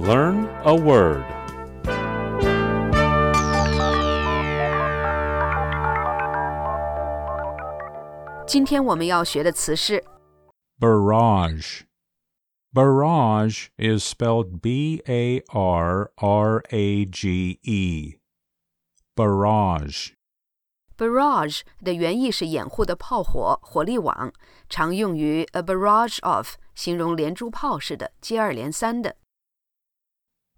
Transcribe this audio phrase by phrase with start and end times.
[0.00, 1.24] Learn a word.
[8.46, 10.04] 今天我们要学的词是
[10.78, 11.82] Barrage.
[12.72, 18.18] Barrage is spelled B A R R A G E.
[19.14, 20.12] Barrage.
[20.96, 24.32] barrage 的原意是掩护的炮火、火力网，
[24.68, 29.16] 常用于 a barrage of，形容连珠炮似的、接二连三的。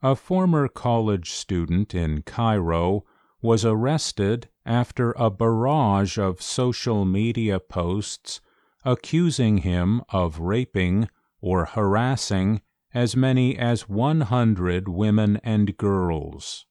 [0.02, 3.04] A former college student in Cairo
[3.40, 8.40] was arrested after a barrage of social media posts
[8.84, 11.08] accusing him of raping
[11.40, 12.60] or harassing
[12.94, 16.62] as many as 100 women and girls.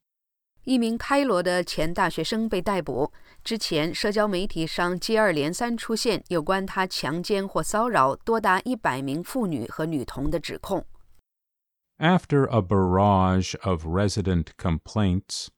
[0.64, 3.12] 一名开罗的前大学生被逮捕，
[3.44, 10.86] 之前社交媒体上接二连三出现有关他强奸或骚扰多达一百名妇女和女童的指控。
[12.02, 15.50] After a barrage of resident complaints,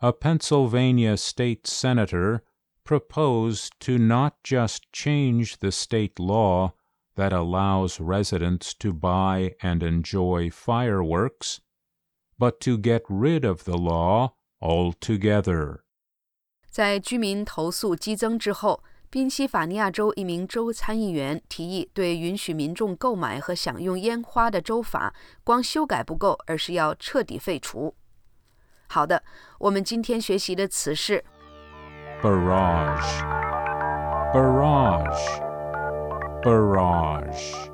[0.00, 2.42] a Pennsylvania state senator
[2.84, 6.74] proposed to not just change the state law
[7.16, 11.60] that allows residents to buy and enjoy fireworks,
[12.38, 15.84] but to get rid of the law altogether.
[16.70, 25.13] 在居民投诉激增之后， 宾夕法尼亚州一名州参议员提议，对允许民众购买和享用烟花的州法，
[25.45, 27.95] 光修改不够，而是要彻底废除。
[28.87, 29.23] 好的，
[29.59, 31.23] 我们今天学习的词是
[32.21, 33.23] Barrage.
[34.33, 35.41] Barrage.
[36.43, 37.66] Barrage.